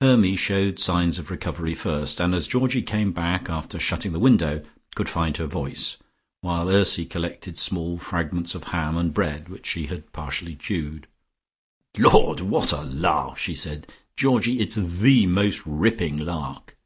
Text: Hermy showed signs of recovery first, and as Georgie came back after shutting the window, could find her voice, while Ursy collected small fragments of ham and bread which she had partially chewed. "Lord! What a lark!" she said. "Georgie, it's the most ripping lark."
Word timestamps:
Hermy 0.00 0.36
showed 0.36 0.78
signs 0.78 1.18
of 1.18 1.30
recovery 1.30 1.74
first, 1.74 2.18
and 2.18 2.34
as 2.34 2.46
Georgie 2.46 2.80
came 2.80 3.12
back 3.12 3.50
after 3.50 3.78
shutting 3.78 4.12
the 4.12 4.18
window, 4.18 4.64
could 4.94 5.06
find 5.06 5.36
her 5.36 5.44
voice, 5.46 5.98
while 6.40 6.70
Ursy 6.70 7.04
collected 7.04 7.58
small 7.58 7.98
fragments 7.98 8.54
of 8.54 8.64
ham 8.72 8.96
and 8.96 9.12
bread 9.12 9.50
which 9.50 9.66
she 9.66 9.84
had 9.86 10.10
partially 10.14 10.56
chewed. 10.56 11.06
"Lord! 11.98 12.40
What 12.40 12.72
a 12.72 12.80
lark!" 12.84 13.36
she 13.36 13.54
said. 13.54 13.92
"Georgie, 14.16 14.60
it's 14.60 14.76
the 14.76 15.26
most 15.26 15.60
ripping 15.66 16.16
lark." 16.16 16.78